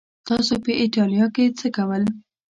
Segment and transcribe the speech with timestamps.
[0.27, 2.03] تاسو په ایټالیا کې څه کول؟